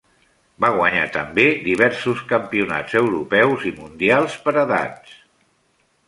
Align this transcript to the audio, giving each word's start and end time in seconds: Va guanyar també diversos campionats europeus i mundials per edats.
Va 0.63 0.69
guanyar 0.75 1.01
també 1.17 1.43
diversos 1.65 2.23
campionats 2.31 2.95
europeus 3.01 3.67
i 3.73 3.75
mundials 3.81 4.39
per 4.47 4.55
edats. 4.63 5.13